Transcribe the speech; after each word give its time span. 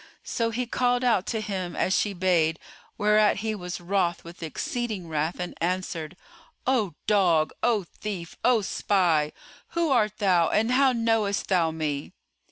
So 0.23 0.49
he 0.49 0.65
called 0.65 1.03
out 1.03 1.27
to 1.27 1.41
him 1.41 1.75
as 1.75 1.95
she 1.95 2.11
bade, 2.13 2.57
whereat 2.97 3.41
he 3.45 3.53
was 3.53 3.79
wroth 3.79 4.23
with 4.23 4.41
exceeding 4.41 5.07
wrath 5.07 5.39
and 5.39 5.53
answered, 5.61 6.17
"O 6.65 6.95
dog, 7.05 7.53
O 7.61 7.83
thief, 7.83 8.35
O 8.43 8.61
spy, 8.63 9.31
who 9.77 9.91
art 9.91 10.17
thou 10.17 10.49
and 10.49 10.71
how 10.71 10.91
knowest 10.91 11.49
thou 11.49 11.69
me?" 11.69 12.13